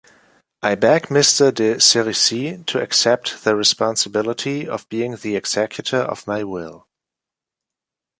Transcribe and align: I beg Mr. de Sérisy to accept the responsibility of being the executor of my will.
I 0.63 0.73
beg 0.73 1.09
Mr. 1.09 1.53
de 1.53 1.75
Sérisy 1.75 2.65
to 2.65 2.81
accept 2.81 3.43
the 3.43 3.55
responsibility 3.55 4.67
of 4.67 4.89
being 4.89 5.17
the 5.17 5.35
executor 5.35 5.99
of 5.99 6.25
my 6.25 6.43
will. 6.43 6.87